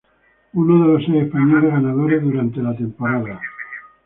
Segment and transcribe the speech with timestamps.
[0.53, 3.39] Uno de los seis españoles ganadores durante la temporada.